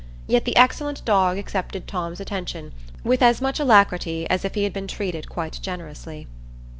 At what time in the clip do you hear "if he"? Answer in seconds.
4.43-4.63